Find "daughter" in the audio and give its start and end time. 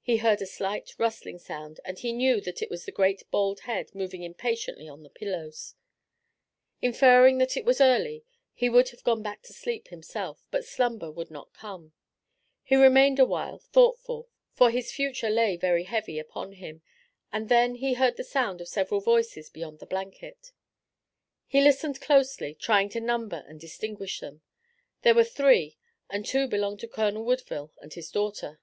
28.10-28.58